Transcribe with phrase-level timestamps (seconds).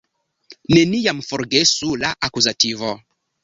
[0.75, 2.95] Neniam forgesu la akuzativo!